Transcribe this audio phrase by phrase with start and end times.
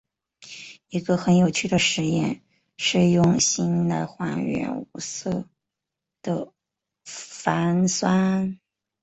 [0.89, 2.41] 一个很有趣的试验
[2.75, 5.47] 是用锌来还原无色
[6.23, 6.51] 的
[7.03, 8.57] 钒酸铵。